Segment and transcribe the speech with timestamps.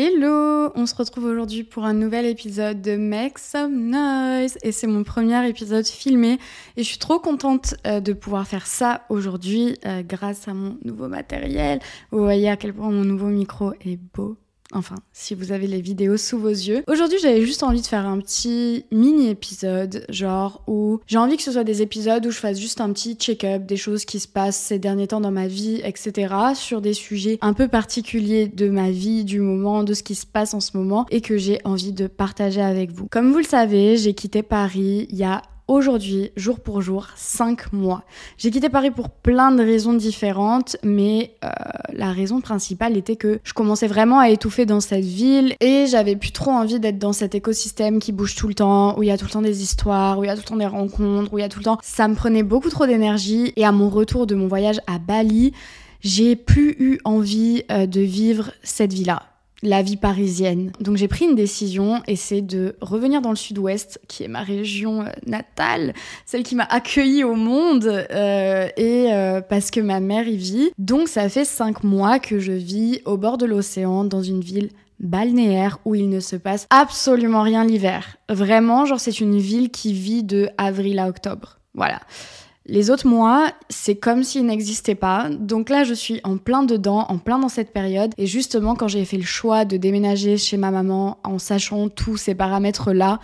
[0.00, 4.56] Hello On se retrouve aujourd'hui pour un nouvel épisode de Make Some Noise.
[4.62, 6.38] Et c'est mon premier épisode filmé.
[6.76, 10.78] Et je suis trop contente euh, de pouvoir faire ça aujourd'hui euh, grâce à mon
[10.84, 11.80] nouveau matériel.
[12.12, 14.36] Vous voyez à quel point mon nouveau micro est beau
[14.72, 16.82] Enfin, si vous avez les vidéos sous vos yeux.
[16.86, 21.42] Aujourd'hui, j'avais juste envie de faire un petit mini épisode, genre où j'ai envie que
[21.42, 24.28] ce soit des épisodes où je fasse juste un petit check-up des choses qui se
[24.28, 26.34] passent ces derniers temps dans ma vie, etc.
[26.54, 30.26] Sur des sujets un peu particuliers de ma vie, du moment, de ce qui se
[30.26, 33.06] passe en ce moment et que j'ai envie de partager avec vous.
[33.10, 37.72] Comme vous le savez, j'ai quitté Paris il y a aujourd'hui, jour pour jour, 5
[37.72, 38.02] mois.
[38.38, 41.48] J'ai quitté Paris pour plein de raisons différentes, mais euh,
[41.92, 46.16] la raison principale était que je commençais vraiment à étouffer dans cette ville et j'avais
[46.16, 49.12] plus trop envie d'être dans cet écosystème qui bouge tout le temps, où il y
[49.12, 51.32] a tout le temps des histoires, où il y a tout le temps des rencontres,
[51.32, 51.78] où il y a tout le temps...
[51.82, 55.52] Ça me prenait beaucoup trop d'énergie et à mon retour de mon voyage à Bali,
[56.00, 59.27] j'ai plus eu envie euh, de vivre cette vie-là
[59.62, 60.72] la vie parisienne.
[60.80, 64.42] Donc j'ai pris une décision et c'est de revenir dans le sud-ouest, qui est ma
[64.42, 65.94] région euh, natale,
[66.26, 70.70] celle qui m'a accueillie au monde, euh, et euh, parce que ma mère y vit.
[70.78, 74.70] Donc ça fait cinq mois que je vis au bord de l'océan, dans une ville
[75.00, 78.16] balnéaire où il ne se passe absolument rien l'hiver.
[78.28, 81.58] Vraiment, genre c'est une ville qui vit de avril à octobre.
[81.74, 82.00] Voilà.
[82.70, 85.30] Les autres mois, c'est comme s'ils n'existaient pas.
[85.30, 88.12] Donc là, je suis en plein dedans, en plein dans cette période.
[88.18, 92.18] Et justement, quand j'ai fait le choix de déménager chez ma maman en sachant tous
[92.18, 93.20] ces paramètres-là,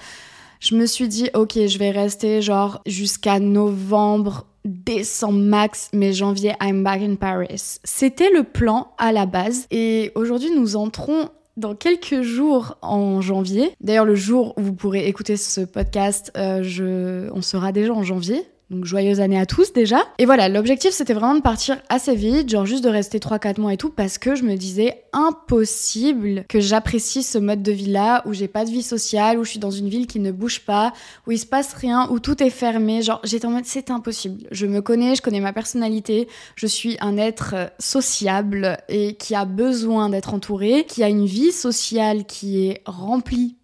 [0.60, 6.54] je me suis dit, ok, je vais rester genre jusqu'à novembre, décembre max, mais janvier,
[6.62, 7.80] I'm back in Paris.
[7.84, 9.66] C'était le plan à la base.
[9.70, 11.28] Et aujourd'hui, nous entrons
[11.58, 13.72] dans quelques jours en janvier.
[13.82, 18.42] D'ailleurs, le jour où vous pourrez écouter ce podcast, euh, on sera déjà en janvier.
[18.70, 19.98] Donc joyeuse année à tous déjà.
[20.18, 23.74] Et voilà, l'objectif c'était vraiment de partir assez vite, genre juste de rester 3-4 mois
[23.74, 28.22] et tout, parce que je me disais impossible que j'apprécie ce mode de vie là,
[28.26, 30.60] où j'ai pas de vie sociale, où je suis dans une ville qui ne bouge
[30.60, 30.92] pas,
[31.26, 33.02] où il se passe rien, où tout est fermé.
[33.02, 34.48] Genre j'étais en mode c'est impossible.
[34.50, 39.44] Je me connais, je connais ma personnalité, je suis un être sociable et qui a
[39.44, 43.56] besoin d'être entouré, qui a une vie sociale qui est remplie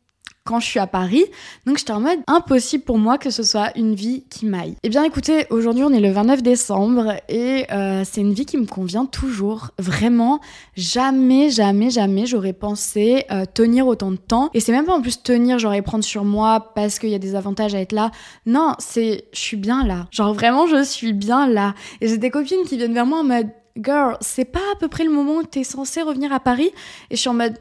[0.45, 1.25] quand je suis à Paris.
[1.67, 4.75] Donc j'étais en mode impossible pour moi que ce soit une vie qui m'aille.
[4.83, 8.57] Eh bien écoutez, aujourd'hui on est le 29 décembre et euh, c'est une vie qui
[8.57, 9.71] me convient toujours.
[9.79, 10.41] Vraiment,
[10.77, 14.51] jamais, jamais, jamais j'aurais pensé euh, tenir autant de temps.
[14.55, 17.19] Et c'est même pas en plus tenir, j'aurais prendre sur moi parce qu'il y a
[17.19, 18.11] des avantages à être là.
[18.47, 20.07] Non, c'est je suis bien là.
[20.11, 21.75] Genre vraiment je suis bien là.
[22.01, 24.89] Et j'ai des copines qui viennent vers moi en mode Girl, c'est pas à peu
[24.89, 26.71] près le moment où t'es censé revenir à Paris?
[27.11, 27.55] Et je suis en mode...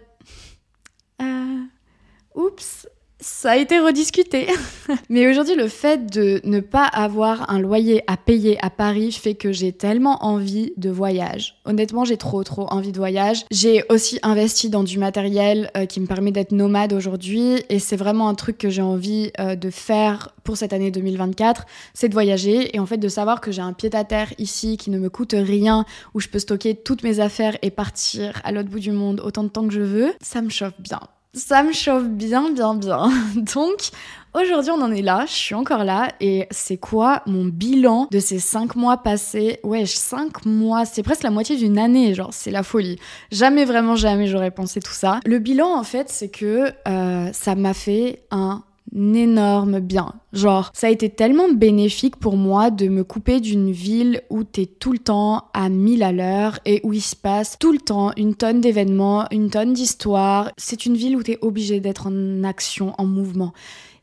[2.39, 2.88] Oups,
[3.19, 4.47] ça a été rediscuté.
[5.09, 9.35] Mais aujourd'hui, le fait de ne pas avoir un loyer à payer à Paris fait
[9.35, 11.59] que j'ai tellement envie de voyage.
[11.66, 13.44] Honnêtement, j'ai trop trop envie de voyage.
[13.51, 17.97] J'ai aussi investi dans du matériel euh, qui me permet d'être nomade aujourd'hui et c'est
[17.97, 22.13] vraiment un truc que j'ai envie euh, de faire pour cette année 2024, c'est de
[22.13, 24.97] voyager et en fait de savoir que j'ai un pied à terre ici qui ne
[24.97, 25.83] me coûte rien
[26.13, 29.44] où je peux stocker toutes mes affaires et partir à l'autre bout du monde autant
[29.44, 31.01] de temps que je veux, ça me chauffe bien.
[31.34, 33.12] Ça me chauffe bien, bien, bien.
[33.35, 33.90] Donc,
[34.34, 36.07] aujourd'hui, on en est là, je suis encore là.
[36.19, 39.59] Et c'est quoi mon bilan de ces cinq mois passés?
[39.63, 42.97] Wesh, cinq mois, c'est presque la moitié d'une année, genre, c'est la folie.
[43.31, 45.19] Jamais, vraiment, jamais j'aurais pensé tout ça.
[45.23, 48.63] Le bilan, en fait, c'est que euh, ça m'a fait un
[48.95, 50.13] énorme bien.
[50.33, 54.66] Genre, ça a été tellement bénéfique pour moi de me couper d'une ville où t'es
[54.66, 58.11] tout le temps à 1000 à l'heure et où il se passe tout le temps
[58.17, 60.51] une tonne d'événements, une tonne d'histoires.
[60.57, 63.53] C'est une ville où t'es obligé d'être en action, en mouvement.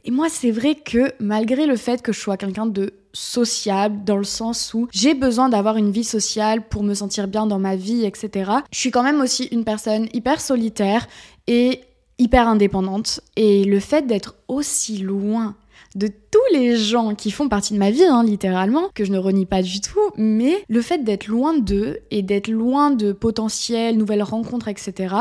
[0.04, 4.16] Et moi, c'est vrai que malgré le fait que je sois quelqu'un de sociable, dans
[4.16, 7.74] le sens où j'ai besoin d'avoir une vie sociale pour me sentir bien dans ma
[7.74, 11.08] vie, etc., je suis quand même aussi une personne hyper solitaire
[11.48, 11.80] et
[12.18, 13.20] hyper indépendante.
[13.36, 15.54] Et le fait d'être aussi loin
[15.96, 19.18] de tous les gens qui font partie de ma vie, hein, littéralement, que je ne
[19.18, 23.96] renie pas du tout, mais le fait d'être loin d'eux et d'être loin de potentielles
[23.96, 25.14] nouvelles rencontres, etc.,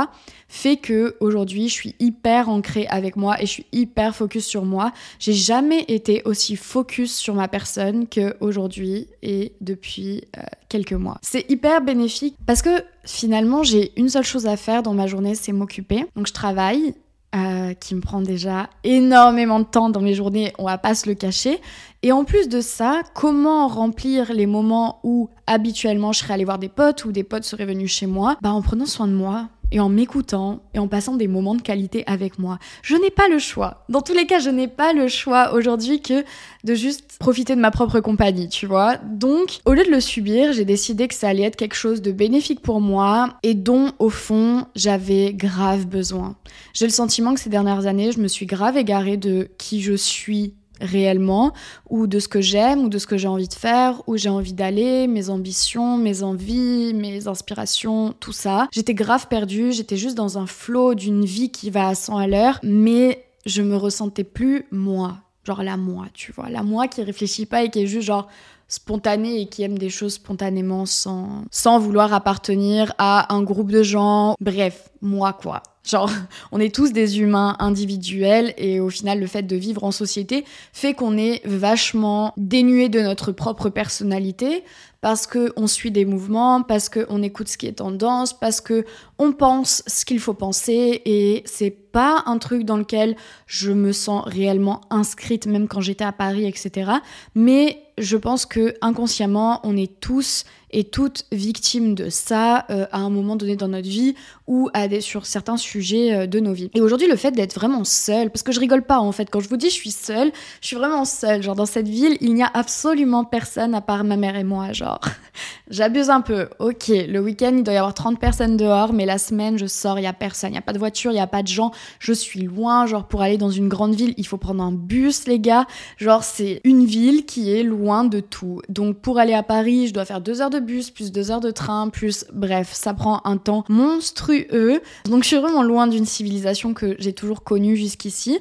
[0.48, 4.64] fait que aujourd'hui je suis hyper ancrée avec moi et je suis hyper focus sur
[4.64, 4.92] moi.
[5.20, 11.18] J'ai jamais été aussi focus sur ma personne qu'aujourd'hui et depuis euh, quelques mois.
[11.22, 15.36] C'est hyper bénéfique parce que finalement j'ai une seule chose à faire dans ma journée,
[15.36, 16.06] c'est m'occuper.
[16.16, 16.94] Donc je travaille,
[17.36, 21.10] euh, qui me prend déjà énormément de temps dans mes journées, on va pas se
[21.10, 21.60] le cacher.
[22.02, 26.60] Et en plus de ça, comment remplir les moments où habituellement je serais allée voir
[26.60, 28.38] des potes ou des potes seraient venus chez moi?
[28.42, 29.50] Bah en prenant soin de moi.
[29.72, 32.60] Et en m'écoutant et en passant des moments de qualité avec moi.
[32.82, 33.86] Je n'ai pas le choix.
[33.90, 36.24] Dans tous les cas, je n'ai pas le choix aujourd'hui que
[36.64, 38.98] de juste profiter de ma propre compagnie, tu vois.
[38.98, 42.12] Donc, au lieu de le subir, j'ai décidé que ça allait être quelque chose de
[42.12, 46.36] bénéfique pour moi et dont, au fond, j'avais grave besoin.
[46.74, 49.94] J'ai le sentiment que ces dernières années, je me suis grave égarée de qui je
[49.94, 51.54] suis réellement,
[51.90, 54.30] ou de ce que j'aime, ou de ce que j'ai envie de faire, où j'ai
[54.30, 58.68] envie d'aller, mes ambitions, mes envies, mes inspirations, tout ça.
[58.72, 62.28] J'étais grave perdue, j'étais juste dans un flot d'une vie qui va à 100 à
[62.28, 67.04] l'heure, mais je me ressentais plus moi, genre la moi, tu vois, la moi qui
[67.04, 68.28] réfléchit pas et qui est juste genre
[68.68, 73.84] spontanée et qui aime des choses spontanément sans, sans vouloir appartenir à un groupe de
[73.84, 74.36] gens.
[74.42, 75.64] Bref, moi quoi.
[75.86, 76.10] Genre,
[76.52, 80.46] on est tous des humains individuels et au final, le fait de vivre en société
[80.74, 84.64] fait qu'on est vachement dénué de notre propre personnalité
[85.02, 88.86] parce qu'on suit des mouvements, parce qu'on écoute ce qui est tendance, parce que
[89.20, 93.16] on pense ce qu'il faut penser et c'est pas un truc dans lequel
[93.46, 96.92] je me sens réellement inscrite même quand j'étais à Paris, etc.
[97.36, 100.44] Mais je pense que inconsciemment, on est tous
[100.76, 104.14] et toutes victimes de ça euh, à un moment donné dans notre vie
[104.46, 104.70] ou
[105.00, 106.70] sur certains sujets euh, de nos vies.
[106.76, 109.40] Et aujourd'hui, le fait d'être vraiment seule, parce que je rigole pas en fait, quand
[109.40, 110.32] je vous dis je suis seule,
[110.62, 111.42] je suis vraiment seule.
[111.42, 114.74] Genre dans cette ville, il n'y a absolument personne à part ma mère et moi.
[114.74, 115.00] Genre,
[115.70, 116.50] j'abuse un peu.
[116.60, 119.98] Ok, le week-end, il doit y avoir 30 personnes dehors, mais la semaine, je sors,
[119.98, 120.52] il y a personne.
[120.52, 121.72] Il y a pas de voiture, il y a pas de gens.
[122.00, 122.86] Je suis loin.
[122.86, 125.68] Genre, pour aller dans une grande ville, il faut prendre un bus, les gars.
[125.98, 128.62] Genre, c'est une ville qui est loin de tout.
[128.68, 131.40] Donc, pour aller à Paris, je dois faire deux heures de bus, plus deux heures
[131.40, 134.82] de train, plus bref, ça prend un temps monstrueux.
[135.06, 138.40] Donc je suis vraiment loin d'une civilisation que j'ai toujours connue jusqu'ici.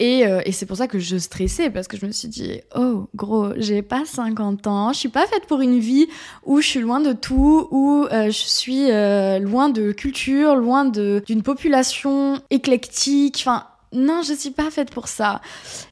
[0.00, 2.60] Et, euh, et c'est pour ça que je stressais, parce que je me suis dit,
[2.74, 6.08] oh gros, j'ai pas 50 ans, je suis pas faite pour une vie
[6.44, 10.84] où je suis loin de tout, où euh, je suis euh, loin de culture, loin
[10.84, 13.36] d'une population éclectique.
[13.40, 15.40] Enfin, non, je suis pas faite pour ça.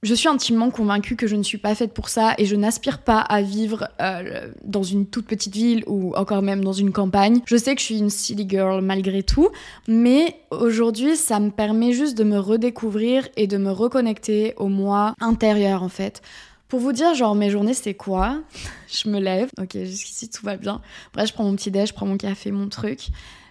[0.02, 2.98] Je suis intimement convaincue que je ne suis pas faite pour ça et je n'aspire
[2.98, 7.40] pas à vivre euh, dans une toute petite ville ou encore même dans une campagne.
[7.46, 9.50] Je sais que je suis une city girl malgré tout,
[9.86, 15.14] mais aujourd'hui, ça me permet juste de me redécouvrir et de me reconnecter au moi
[15.20, 16.22] intérieur en fait.
[16.68, 18.40] Pour vous dire, genre, mes journées, c'est quoi?
[18.88, 20.80] Je me lève, ok, jusqu'ici tout va bien.
[21.12, 23.08] Bref, je prends mon petit déj, je prends mon café, mon truc.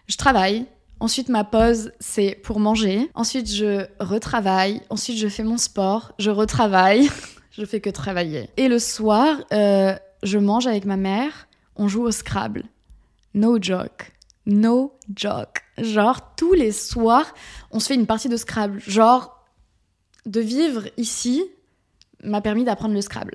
[0.08, 0.66] Je travaille,
[1.02, 3.10] Ensuite, ma pause, c'est pour manger.
[3.16, 4.84] Ensuite, je retravaille.
[4.92, 6.14] Ensuite, je fais mon sport.
[6.20, 7.10] Je retravaille.
[7.52, 8.52] je fais que travailler.
[8.56, 11.48] Et le soir, euh, je mange avec ma mère.
[11.76, 12.66] On joue au Scrabble.
[13.34, 14.12] No joke.
[14.46, 15.64] No joke.
[15.80, 17.34] Genre, tous les soirs,
[17.72, 18.80] on se fait une partie de Scrabble.
[18.86, 19.44] Genre,
[20.28, 21.44] de vivre ici
[22.24, 23.34] m'a permis d'apprendre le Scrabble.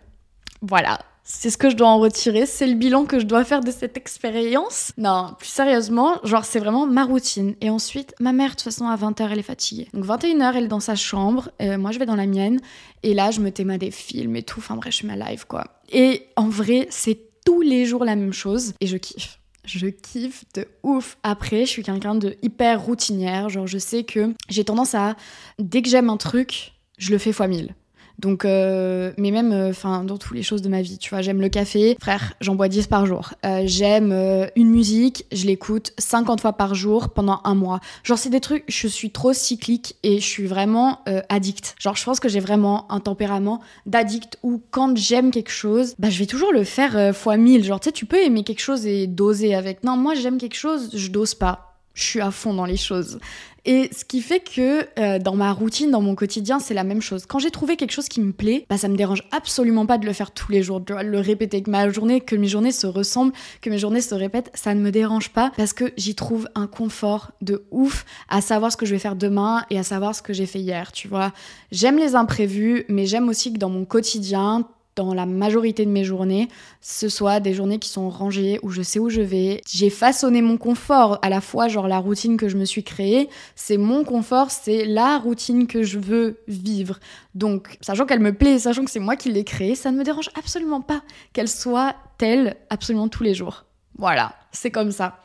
[0.63, 3.61] Voilà, c'est ce que je dois en retirer, c'est le bilan que je dois faire
[3.61, 4.93] de cette expérience.
[4.97, 7.57] Non, plus sérieusement, genre c'est vraiment ma routine.
[7.61, 9.89] Et ensuite, ma mère, de toute façon, à 20h, elle est fatiguée.
[9.93, 12.61] Donc 21h, elle est dans sa chambre, euh, moi je vais dans la mienne,
[13.03, 15.47] et là je me téma des films et tout, enfin bref, je suis ma live
[15.49, 15.65] quoi.
[15.91, 19.41] Et en vrai, c'est tous les jours la même chose, et je kiffe.
[19.65, 21.19] Je kiffe de ouf.
[21.25, 25.17] Après, je suis quelqu'un de hyper routinière, genre je sais que j'ai tendance à,
[25.59, 27.75] dès que j'aime un truc, je le fais fois mille.
[28.19, 31.23] Donc, euh, mais même, euh, enfin, dans toutes les choses de ma vie, tu vois,
[31.23, 33.35] j'aime le café, frère, j'en bois 10 par jour.
[33.45, 34.13] Euh, j'aime
[34.57, 37.81] une musique, je l'écoute 50 fois par jour pendant un mois.
[38.05, 41.75] Genre, c'est des trucs, je suis trop cyclique et je suis vraiment addict.
[41.79, 46.11] Genre, je pense que j'ai vraiment un tempérament d'addict où quand j'aime quelque chose, bah,
[46.11, 47.65] je vais toujours le faire fois 1000.
[47.65, 49.85] Genre, tu sais, tu peux aimer quelque chose et doser avec.
[49.85, 53.19] Non, moi, j'aime quelque chose, je dose pas je suis à fond dans les choses.
[53.65, 57.03] Et ce qui fait que euh, dans ma routine, dans mon quotidien, c'est la même
[57.03, 57.27] chose.
[57.27, 60.07] Quand j'ai trouvé quelque chose qui me plaît, bah ça me dérange absolument pas de
[60.07, 62.87] le faire tous les jours, de le répéter, que ma journée, que mes journées se
[62.87, 66.49] ressemblent, que mes journées se répètent, ça ne me dérange pas parce que j'y trouve
[66.55, 70.15] un confort de ouf à savoir ce que je vais faire demain et à savoir
[70.15, 71.33] ce que j'ai fait hier, tu vois.
[71.73, 76.05] J'aime les imprévus, mais j'aime aussi que dans mon quotidien, dans la majorité de mes
[76.05, 76.49] journées,
[76.81, 79.61] ce soit des journées qui sont rangées, où je sais où je vais.
[79.69, 83.29] J'ai façonné mon confort, à la fois genre la routine que je me suis créée,
[83.55, 86.99] c'est mon confort, c'est la routine que je veux vivre.
[87.35, 90.03] Donc, sachant qu'elle me plaît, sachant que c'est moi qui l'ai créée, ça ne me
[90.03, 93.67] dérange absolument pas qu'elle soit telle absolument tous les jours.
[93.99, 95.23] Voilà, c'est comme ça.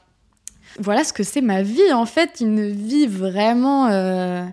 [0.79, 3.87] Voilà ce que c'est ma vie en fait, une vie vraiment...
[3.87, 4.45] Euh,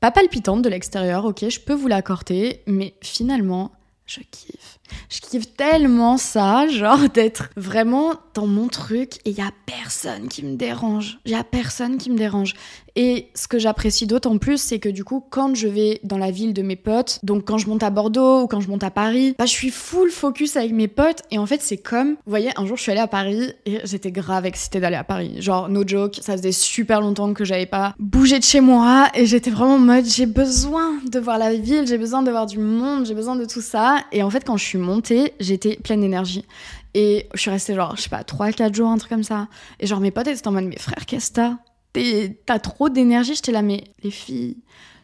[0.00, 3.72] pas palpitante de l'extérieur, ok, je peux vous l'accorder, mais finalement,
[4.06, 4.78] je kiffe.
[5.08, 10.28] Je kiffe tellement ça, genre d'être vraiment dans mon truc et il y a personne
[10.28, 11.18] qui me dérange.
[11.24, 12.54] Il y a personne qui me dérange.
[12.96, 16.30] Et ce que j'apprécie d'autant plus, c'est que du coup, quand je vais dans la
[16.30, 18.90] ville de mes potes, donc quand je monte à Bordeaux ou quand je monte à
[18.90, 21.22] Paris, bah, je suis full focus avec mes potes.
[21.30, 23.80] Et en fait, c'est comme, vous voyez, un jour, je suis allée à Paris et
[23.84, 25.34] j'étais grave excitée d'aller à Paris.
[25.40, 29.26] Genre, no joke, ça faisait super longtemps que j'avais pas bougé de chez moi et
[29.26, 32.58] j'étais vraiment en mode, j'ai besoin de voir la ville, j'ai besoin de voir du
[32.58, 33.96] monde, j'ai besoin de tout ça.
[34.12, 36.44] Et en fait, quand je suis montée, j'étais pleine d'énergie.
[36.94, 39.48] Et je suis restée genre, je sais pas, 3-4 jours, un truc comme ça.
[39.80, 41.56] Et genre, mes potes étaient en mode, mes frères, qu'est-ce que t'as
[42.46, 43.34] t'as trop d'énergie.
[43.34, 44.56] J'étais là, mais les filles,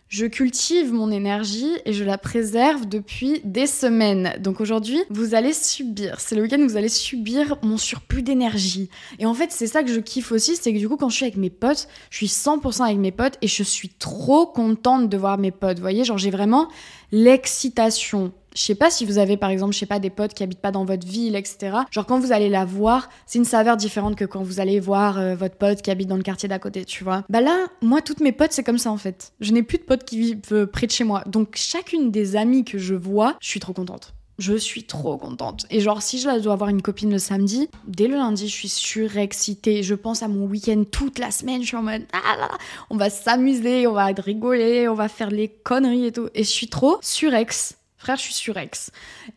[0.09, 4.35] je cultive mon énergie et je la préserve depuis des semaines.
[4.41, 8.91] Donc aujourd'hui, vous allez subir, c'est le week-end, vous allez subir mon surplus d'énergie.
[9.21, 11.15] Et en fait, c'est ça que je kiffe aussi, c'est que du coup, quand je
[11.15, 15.09] suis avec mes potes, je suis 100% avec mes potes et je suis trop contente
[15.09, 15.79] de voir mes potes.
[15.79, 16.69] Voyez, genre j'ai vraiment
[17.13, 20.43] l'excitation je sais pas si vous avez par exemple, je sais pas, des potes qui
[20.43, 21.77] habitent pas dans votre ville, etc.
[21.91, 25.19] Genre quand vous allez la voir, c'est une saveur différente que quand vous allez voir
[25.19, 27.25] euh, votre pote qui habite dans le quartier d'à côté, tu vois.
[27.29, 29.33] Bah là, moi, toutes mes potes, c'est comme ça en fait.
[29.41, 31.23] Je n'ai plus de potes qui vivent euh, près de chez moi.
[31.27, 34.15] Donc chacune des amies que je vois, je suis trop contente.
[34.41, 35.67] Je suis trop contente.
[35.69, 38.71] Et genre, si je dois avoir une copine le samedi, dès le lundi, je suis
[38.71, 39.83] surexcitée.
[39.83, 41.61] Je pense à mon week-end toute la semaine.
[41.61, 42.49] Je suis en mode, ah là,
[42.89, 46.31] on va s'amuser, on va rigoler, on va faire les conneries et tout.
[46.35, 47.77] Et je suis trop surex.
[48.01, 48.91] Frère, je suis surex.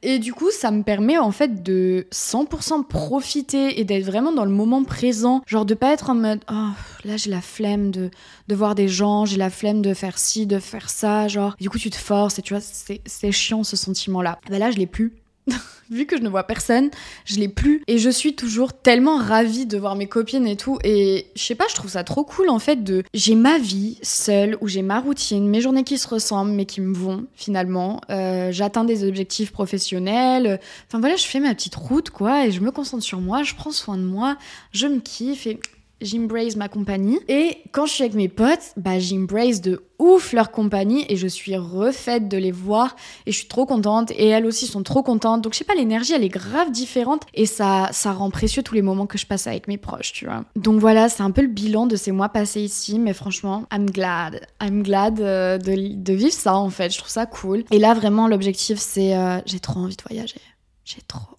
[0.04, 4.46] Et du coup, ça me permet en fait de 100% profiter et d'être vraiment dans
[4.46, 5.42] le moment présent.
[5.46, 6.70] Genre de pas être en mode, oh,
[7.04, 8.10] là j'ai la flemme de,
[8.48, 11.28] de voir des gens, j'ai la flemme de faire ci, de faire ça.
[11.28, 14.40] Genre, du coup, tu te forces et tu vois, c'est chiant ce sentiment-là.
[14.50, 15.12] Bah là, je l'ai plus.
[15.90, 16.90] vu que je ne vois personne,
[17.26, 20.80] je l'ai plus et je suis toujours tellement ravie de voir mes copines et tout
[20.84, 23.98] et je sais pas, je trouve ça trop cool en fait de j'ai ma vie
[24.02, 28.02] seule où j'ai ma routine, mes journées qui se ressemblent mais qui me vont finalement.
[28.10, 30.60] Euh, j'atteins des objectifs professionnels.
[30.88, 33.56] Enfin voilà, je fais ma petite route quoi et je me concentre sur moi, je
[33.56, 34.38] prends soin de moi,
[34.72, 35.60] je me kiffe et
[36.04, 37.20] j'embrace ma compagnie.
[37.28, 41.28] Et quand je suis avec mes potes, bah j'embrace de ouf leur compagnie et je
[41.28, 42.96] suis refaite de les voir
[43.26, 45.42] et je suis trop contente et elles aussi sont trop contentes.
[45.42, 48.76] Donc je sais pas, l'énergie elle est grave différente et ça ça rend précieux tous
[48.76, 50.44] les moments que je passe avec mes proches, tu vois.
[50.56, 53.90] Donc voilà, c'est un peu le bilan de ces mois passés ici, mais franchement, I'm
[53.90, 54.46] glad.
[54.62, 57.64] I'm glad euh, de, de, vivre ça en fait, je trouve ça cool.
[57.72, 60.42] Et là vraiment l'objectif c'est euh, j'ai trop envie de voyager.
[60.84, 61.38] J'ai trop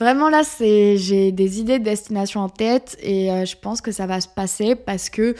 [0.00, 3.92] Vraiment là, c'est j'ai des idées de destination en tête et euh, je pense que
[3.92, 5.36] ça va se passer parce que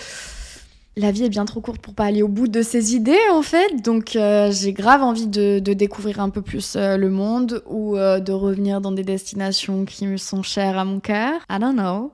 [0.97, 3.43] la vie est bien trop courte pour pas aller au bout de ces idées en
[3.43, 3.83] fait.
[3.83, 8.33] Donc euh, j'ai grave envie de, découvrir un peu plus euh, le monde ou de
[8.33, 11.41] revenir dans des destinations qui me sont chères à mon cœur.
[11.51, 12.13] I don't know.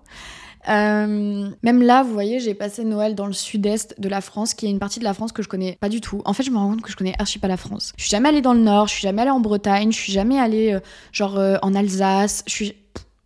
[0.68, 4.66] Euh, même là, vous voyez, j'ai passé Noël dans le sud-est de la France, qui
[4.66, 6.20] est une partie de la France que je connais pas du tout.
[6.24, 7.92] En fait, je me rends compte que je connais archi pas la France.
[7.96, 10.12] Je suis jamais allée dans le nord, je suis jamais allée en Bretagne, je suis
[10.12, 10.80] jamais allée euh,
[11.12, 12.44] genre euh, en Alsace.
[12.46, 12.74] Je suis,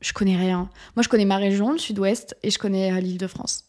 [0.00, 0.68] je connais rien.
[0.96, 3.64] Moi, je connais ma région, le sud-ouest, et je connais l'île de France.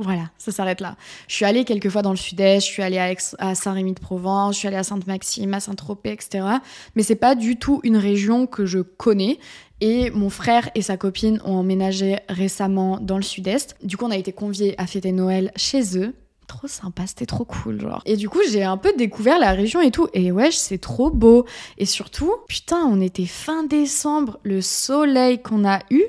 [0.00, 0.96] Voilà, ça s'arrête là.
[1.26, 4.68] Je suis allée quelques fois dans le sud-est, je suis allée à, Saint-Rémy-de-Provence, je suis
[4.68, 6.46] allée à Sainte-Maxime, à Saint-Tropez, etc.
[6.94, 9.40] Mais c'est pas du tout une région que je connais.
[9.80, 13.76] Et mon frère et sa copine ont emménagé récemment dans le sud-est.
[13.82, 16.14] Du coup, on a été conviés à fêter Noël chez eux.
[16.48, 18.02] Trop sympa, c'était trop cool, genre.
[18.06, 20.08] Et du coup, j'ai un peu découvert la région et tout.
[20.14, 21.44] Et ouais, c'est trop beau.
[21.76, 26.02] Et surtout, putain, on était fin décembre, le soleil qu'on a eu.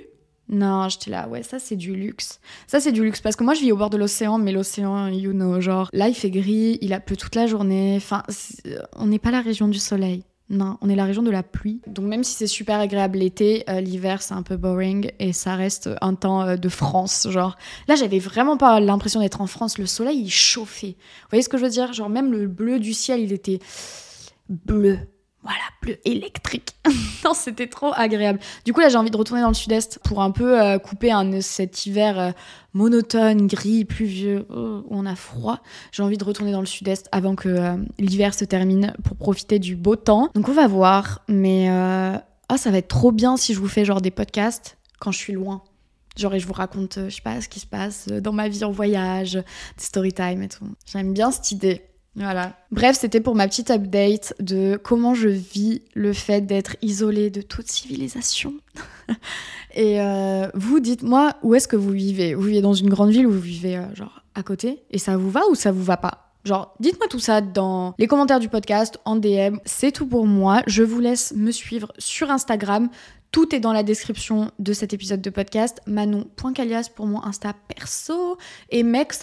[0.48, 2.40] Non, j'étais là, ouais, ça c'est du luxe.
[2.66, 5.08] Ça c'est du luxe parce que moi je vis au bord de l'océan, mais l'océan,
[5.08, 7.94] you know, genre là il fait gris, il a plu toute la journée.
[7.98, 8.24] Enfin,
[8.96, 10.24] on n'est pas la région du soleil.
[10.50, 11.80] Non, on est la région de la pluie.
[11.86, 15.56] Donc même si c'est super agréable l'été, euh, l'hiver c'est un peu boring et ça
[15.56, 17.28] reste un temps euh, de France.
[17.30, 17.56] Genre
[17.88, 19.78] là j'avais vraiment pas l'impression d'être en France.
[19.78, 20.96] Le soleil il chauffait.
[20.98, 21.94] Vous voyez ce que je veux dire?
[21.94, 23.60] Genre même le bleu du ciel il était
[24.50, 24.98] bleu.
[25.42, 26.76] Voilà, bleu électrique.
[27.24, 28.40] non, c'était trop agréable.
[28.66, 31.14] Du coup, là, j'ai envie de retourner dans le sud-est pour un peu euh, couper
[31.42, 32.32] cet hiver euh,
[32.74, 35.60] monotone, gris, pluvieux, où on a froid.
[35.94, 39.60] J'ai envie de retourner dans le sud-est avant que euh, l'hiver se termine pour profiter
[39.60, 40.30] du beau temps.
[40.36, 41.22] Donc, on va voir.
[41.30, 45.12] Mais ah, ça va être trop bien si je vous fais genre des podcasts quand
[45.12, 45.64] je suis loin.
[46.18, 48.66] Genre, et je vous raconte, je sais pas, ce qui se passe dans ma vie
[48.66, 49.44] en voyage, des
[49.84, 50.68] story time et tout.
[50.86, 51.89] J'aime bien cette idée.
[52.16, 52.58] Voilà.
[52.72, 57.42] Bref, c'était pour ma petite update de comment je vis le fait d'être isolée de
[57.42, 58.54] toute civilisation.
[59.74, 62.34] et euh, vous, dites-moi où est-ce que vous vivez?
[62.34, 64.84] Vous vivez dans une grande ville ou vous vivez euh, genre à côté?
[64.92, 66.30] Et ça vous va ou ça vous va pas?
[66.46, 69.58] Genre, dites-moi tout ça dans les commentaires du podcast, en DM.
[69.66, 70.62] C'est tout pour moi.
[70.68, 72.90] Je vous laisse me suivre sur Instagram.
[73.32, 75.82] Tout est dans la description de cet épisode de podcast.
[75.86, 78.40] Manon.calias pour mon Insta perso
[78.72, 79.14] et Make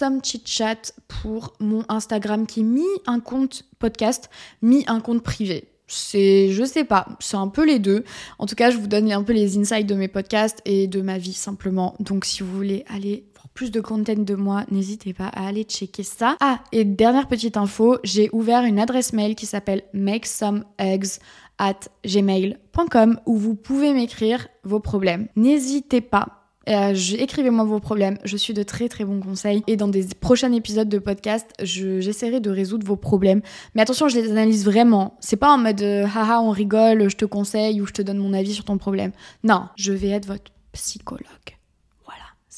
[1.09, 4.29] pour mon Instagram qui est mis un compte podcast,
[4.61, 5.67] mis un compte privé.
[5.87, 8.05] c'est, je sais pas, c'est un peu les deux.
[8.39, 11.01] En tout cas, je vous donne un peu les insights de mes podcasts et de
[11.01, 11.95] ma vie simplement.
[11.99, 13.25] Donc, si vous voulez aller
[13.57, 16.37] plus de content de moi, n'hésitez pas à aller checker ça.
[16.39, 21.17] Ah, et dernière petite info, j'ai ouvert une adresse mail qui s'appelle make some eggs
[21.57, 25.27] at gmail.com où vous pouvez m'écrire vos problèmes.
[25.35, 26.27] N'hésitez pas
[26.69, 29.63] euh, écrivez-moi vos problèmes, je suis de très très bons conseils.
[29.67, 33.41] Et dans des prochains épisodes de podcast, j'essaierai de résoudre vos problèmes.
[33.73, 35.15] Mais attention, je les analyse vraiment.
[35.21, 38.17] C'est pas en mode euh, haha, on rigole, je te conseille ou je te donne
[38.17, 39.13] mon avis sur ton problème.
[39.45, 41.56] Non, je vais être votre psychologue.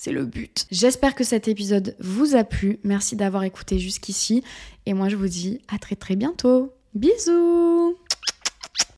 [0.02, 0.66] C'est le but.
[0.72, 2.80] J'espère que cet épisode vous a plu.
[2.86, 4.46] Merci d'avoir écouté jusqu'ici.
[4.86, 6.72] Et moi, je vous dis à très très bientôt.
[6.94, 7.98] Bisous